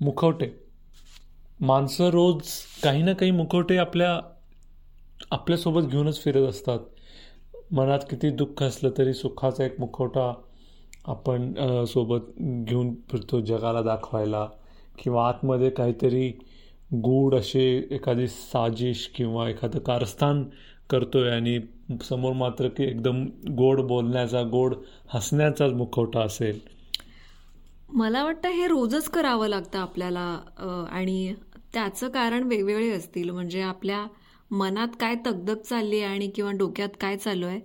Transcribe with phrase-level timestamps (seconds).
[0.00, 0.46] मुखवटे.
[1.60, 2.42] माणसं रोज
[2.82, 4.18] काही ना काही मुखवटे आपल्या
[5.30, 6.78] आपल्यासोबत घेऊनच फिरत असतात.
[7.72, 10.32] मनात किती दुःख असलं तरी सुखाचा एक मुखवटा
[11.04, 11.52] आपण
[11.84, 14.46] सोबत घेऊन फिरतो जगाला दाखवायला.
[14.98, 16.28] किंवा आतमध्ये काहीतरी
[16.94, 20.44] गूढ असे एखादी साजिश किंवा एखादं कारस्थान
[20.90, 21.58] करतो आहे आणि
[22.04, 24.74] समोर मात्र की एकदम गोड बोलण्याचा गोड
[25.08, 26.60] हसण्याचाच मुखवटा असेल.
[27.92, 30.26] मला वाटतं हे रोजच करावं लागतं आपल्याला
[30.92, 31.34] आणि
[31.72, 33.30] त्याचं कारण वेगवेगळे असतील.
[33.30, 34.04] म्हणजे आपल्या
[34.50, 37.60] मनात काय तगदग चालली आहे आणि किंवा डोक्यात काय चालू आहे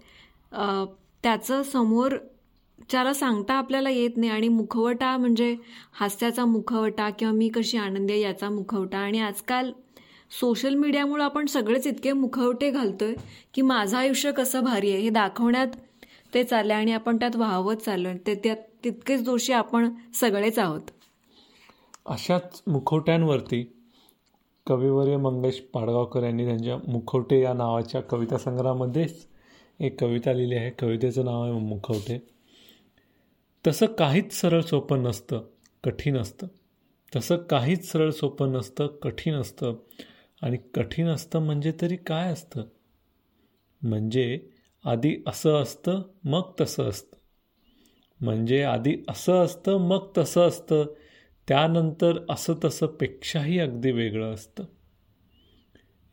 [1.23, 2.15] त्याचं समोर
[2.89, 4.31] ज्याला सांगता आपल्याला येत नाही.
[4.31, 5.55] आणि मुखवटा म्हणजे
[5.93, 8.97] हास्याचा मुखवटा किंवा मी कशी आनंदी आहे याचा मुखवटा.
[8.97, 9.71] आणि आजकाल
[10.39, 13.13] सोशल मीडियामुळे आपण सगळेच इतके मुखवटे घालतोय
[13.53, 15.75] की माझं आयुष्य कसं भारी आहे हे दाखवण्यात
[16.35, 20.81] ते चालले आणि आपण त्यात वाहवत चाललो ते त्यात तितकेच दोषी आपण सगळेच आहोत.
[22.05, 23.73] अशाच मुखवट्यांवरती
[24.67, 29.27] कविवर्य मंगेश पाडगावकर यांनी त्यांच्या मुखवटे या नावाच्या कविता संग्रहामध्येच
[29.79, 30.69] एक कविता लिहिली आहे.
[30.69, 32.27] कवितेचं नाव आहे मुखवटे.
[33.67, 35.41] तसं काहीच सरळ सोपं नसतं
[35.83, 36.47] कठीण असतं.
[37.15, 39.73] तसं काहीच सरळ सोपं नसतं कठीण असतं.
[40.41, 42.63] आणि कठीण असतं म्हणजे तरी काय असतं?
[43.81, 44.49] म्हणजे
[44.85, 47.17] आधी असं असतं मग तसं असतं.
[48.25, 50.85] म्हणजे आधी असं असतं मग तसं असतं.
[51.47, 54.63] त्यानंतर असं तसं पेक्षाही अगदी वेगळं असतं.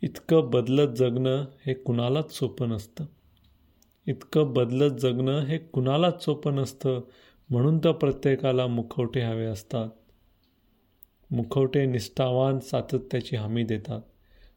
[0.02, 3.04] इतकं बदलत जगणं हे कुणालाच सोपं नसतं.
[4.06, 7.00] इतकं बदलत जगणं हे कुणालाच सोपं नसतं.
[7.50, 9.88] म्हणून तर प्रत्येकाला मुखवटे हवे असतात.
[11.30, 14.00] मुखवटे निष्ठावान सातत्याची हमी देतात.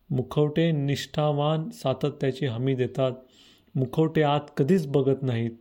[0.09, 3.11] मुखवटे निष्ठावान सातत्याची हमी देतात.
[3.75, 5.51] मुखवटे आत कधीच बघत नाहीत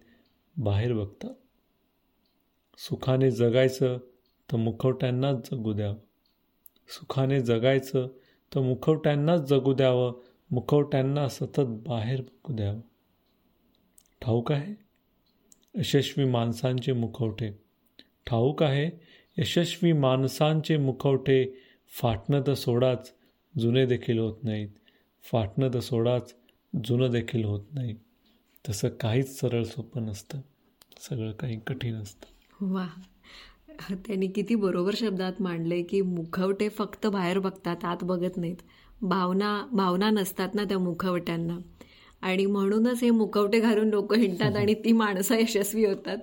[0.56, 1.30] बाहेर बघतात.
[2.78, 3.98] सुखाने जगायचं
[4.52, 5.96] तर मुखवट्यांनाच जगू द्यावं.
[6.88, 8.08] सुखाने जगायचं
[8.54, 10.12] तर मुखवट्यांनाच जगू द्यावं
[10.50, 12.80] मुखवट्यांना सतत बाहेर बघू द्यावं.
[14.22, 14.74] ठाऊक आहे?
[15.74, 17.58] यशस्वी माणसांचे मुखवटे.
[18.26, 18.90] ठाऊक आहे?
[19.38, 21.54] यशस्वी माणसांचे मुखवटे
[21.88, 23.14] फाटणं तर सोडाच
[23.58, 24.68] जुने देखील होत नाहीत.
[25.22, 26.34] फाटणं तर सोडाच
[26.84, 27.94] जुनं देखील होत नाही
[28.68, 30.40] तसं काहीच सरळ सोपं नसतं.
[31.08, 32.26] सगळं काही कठीण असतं.
[32.74, 32.86] वा.
[33.90, 38.56] त्यांनी किती बरोबर शब्दात मांडले की मुखवटे फक्त बाहेर बघतात आत बघत नाहीत.
[39.02, 41.58] भावना भावना नसतात ना त्या मुखवट्यांना.
[42.22, 46.16] आणि म्हणूनच हे मुखवटे घालून लोक हिंडतात आणि ती माणसं यशस्वी होतात.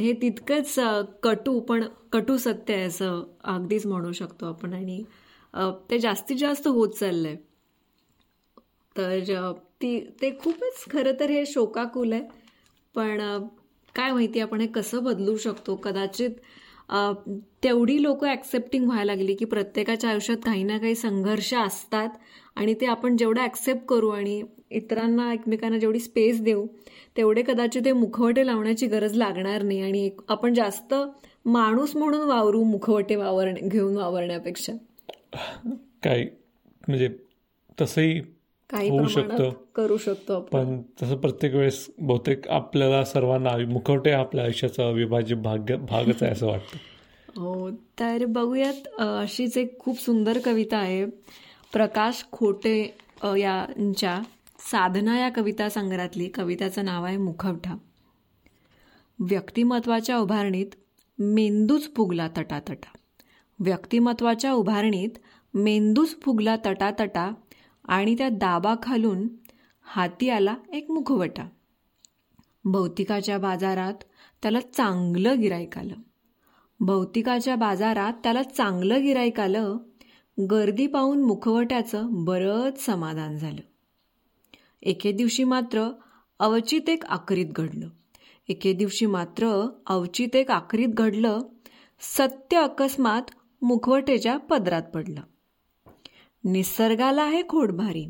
[0.00, 0.74] हे तितकंच
[1.22, 4.72] कटू पण कटू सत्य आहे असं अगदीच म्हणू शकतो आपण.
[4.72, 5.02] आणि
[5.90, 7.36] ते जास्तीत जास्त होत चाललंय.
[8.96, 9.52] तर
[9.82, 12.22] ती ते खूपच खरं तर हे शोकाकुल आहे.
[12.94, 13.18] पण
[13.94, 15.74] काय माहिती आपण हे कसं बदलू शकतो?
[15.76, 16.30] कदाचित
[17.62, 22.08] तेवढी लोक ॲक्सेप्टिंग व्हायला लागली की प्रत्येकाच्या आयुष्यात काही ना काही संघर्ष असतात
[22.56, 26.66] आणि ते आपण जेवढं ॲक्सेप्ट करू आणि इतरांना एकमेकांना जेवढी स्पेस देऊ
[27.16, 30.94] तेवढे कदाचित ते मुखवटे लावण्याची गरज लागणार नाही आणि आपण जास्त
[31.46, 34.72] माणूस म्हणून वावरू मुखवटे वावर घेऊन वावरण्यापेक्षा.
[36.02, 36.24] काय
[36.88, 37.08] म्हणजे
[37.78, 38.20] तसंही
[38.72, 39.50] होऊ शकतं.
[39.74, 46.22] करू शकतो पण तसं प्रत्येक वेळेस बहुतेक आपल्याला सर्वांना मुखवटे आपल्या आयुष्याचा अविभाज्य भाग्य भागच
[46.22, 46.76] आहे असं वाटतं.
[47.40, 51.06] हो तर बघूयात अशीच एक खूप सुंदर कविता आहे.
[51.72, 54.20] प्रकाश खोटे यांच्या
[54.58, 56.28] साधना या कविता संग्रहातली.
[56.28, 57.76] कविताचं नाव आहे मुखवठा
[59.20, 60.66] व्यक्तिमत्वाच्या उभारणीत
[61.18, 62.98] मेंदूच फुगला तटातटा.
[63.58, 65.10] व्यक्तिमत्वाच्या उभारणीत
[65.54, 67.30] मेंदूच फुगला तटातटा
[67.86, 69.28] आणि त्या दाबा खालून
[69.82, 71.48] हाती आला एक मुखवटा.
[72.64, 73.94] भौतिकाच्या बाजारात
[74.42, 75.94] त्याला चांगलं गिरायक आलं.
[76.80, 79.76] भौतिकाच्या बाजारात त्याला चांगलं गिरायक आलं
[80.50, 83.60] गर्दी पाहून मुखवट्याचं बरंच समाधान झालं.
[84.82, 85.90] एके दिवशी मात्र
[86.38, 87.88] अवचित एक आकरीत घडलं.
[88.48, 91.38] एके दिवशी मात्र अवचित एक आकरीत घडलं
[92.00, 93.22] सत्य अकस्मात
[93.62, 95.20] मुखवटेच्या पदरात पडलं.
[96.46, 98.06] निसर्गाला आहे खोड भारी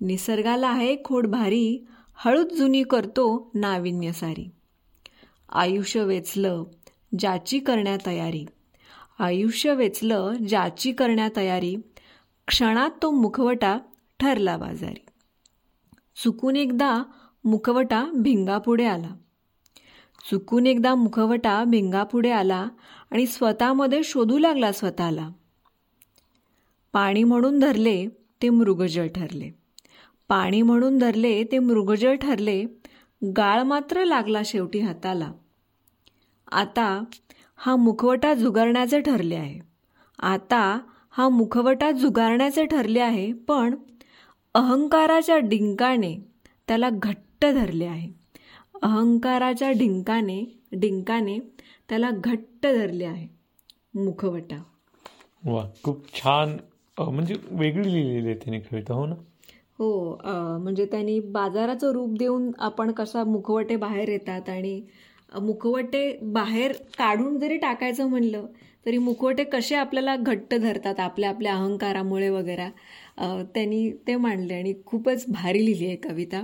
[0.00, 4.50] निसर्गाला आहे खोड भारी हळूच जुनी करतो नाविन्य सारी
[5.52, 6.64] आयुष्य वेचलं
[7.18, 8.46] ज्याची करण्या तयारी.
[9.18, 11.76] आयुष्य वेचलं ज्याची करण्या तयारी.
[12.48, 13.78] क्षणात तो मुखवटा
[14.20, 15.06] ठरला बाजारी.
[16.24, 17.02] चुकून एकदा
[17.44, 19.10] मुखवटा भिंगापुढे आला.
[20.30, 22.68] चुकून एकदा मुखवटा भिंगापुढे आला
[23.10, 25.28] आणि स्वतःमध्ये शोधू लागला स्वतःला.
[26.92, 28.06] पाणी म्हणून धरले
[28.42, 29.50] ते मृगजळ ठरले.
[30.28, 32.64] पाणी म्हणून धरले ते मृगजळ ठरले.
[33.36, 35.32] गाळ मात्र लागला शेवटी हाताला.
[36.52, 37.04] आता
[37.56, 39.58] हा मुखवटा जुगारण्याचे ठरले आहे.
[40.18, 43.74] आता हा मुखवटा जुगारण्याचे ठरले आहे पण
[44.54, 46.16] अहंकाराच्या डिंकाने
[46.68, 48.12] त्याला घट्ट धरले आहे.
[48.82, 51.38] अहंकाराच्या डिंकाने डिंकाने
[51.88, 53.28] त्याला घट्ट धरले आहे.
[53.94, 54.62] मुखवटा.
[55.44, 56.56] वा खूप छान
[56.96, 59.14] म्हणजे वेगळी लिहिलेली आहे त्याने कविता हो ना?
[59.78, 60.16] हो
[60.58, 64.80] म्हणजे त्यांनी बाजाराचं रूप देऊन आपण कसा मुखवटे बाहेर येतात आणि
[65.40, 66.02] मुखवटे
[66.32, 68.46] बाहेर काढून जरी टाकायचं म्हणलं
[68.86, 72.68] तरी मुखवटे कसे आपल्याला घट्ट धरतात आपल्या आपल्या अहंकारामुळे वगैरे
[73.54, 76.42] त्यांनी ते मांडले आणि खूपच भारी लिहिली आहे कविता.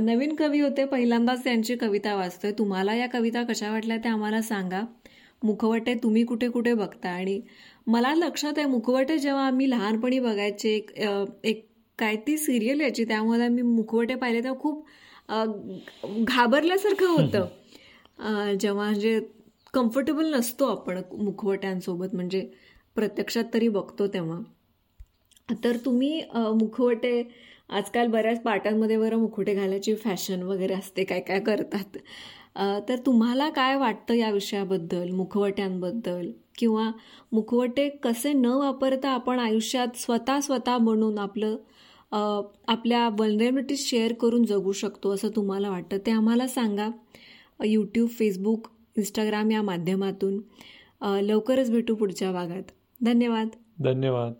[0.00, 2.52] नवीन कवी होते पहिल्यांदाच त्यांची कविता वाचतोय.
[2.58, 4.82] तुम्हाला या कविता कशा वाटल्या त्या आम्हाला सांगा.
[5.42, 7.40] मुखवटे तुम्ही कुठे कुठे बघता आणि
[7.86, 10.90] मला लक्षात आहे मुखवटे जेव्हा आम्ही लहानपणी बघायचे एक
[11.44, 11.66] एक
[11.98, 14.86] काय ती सिरियल यायची त्यामध्ये आम्ही मुखवटे पाहिले तेव्हा खूप
[16.28, 17.46] घाबरल्यासारखं होतं.
[18.60, 19.20] जेव्हा म्हणजे
[19.74, 22.46] कम्फर्टेबल नसतो आपण मुखवट्यांसोबत म्हणजे
[22.96, 24.40] प्रत्यक्षात तरी बघतो तेव्हा.
[25.64, 27.22] तर तुम्ही मुखवटे
[27.70, 31.96] आजकाल बऱ्याच पार्ट्यांमध्ये बरं मुखवटे घालायची फॅशन वगैरे असते काय काय करतात.
[32.58, 36.30] तर तुम्हाला काय वाटतं या विषयाबद्दल मुखवट्यांबद्दल?
[36.58, 36.90] किंवा
[37.32, 41.56] मुखवटे कसे न वापरता आपण आयुष्यात स्वतः स्वतः म्हणून आपलं
[42.68, 45.98] आपल्या वल्नरेबिलिटी शेअर करून जगू शकतो असं तुम्हाला वाटतं?
[46.06, 46.88] ते आम्हाला सांगा.
[47.64, 48.66] यूट्यूब फेसबुक
[48.96, 50.40] इंस्टाग्राम या माध्यमातून.
[51.02, 52.62] लवकरच भेटू पुढच्या भागात.
[53.04, 53.48] धन्यवाद.
[53.84, 54.32] धन्यवाद.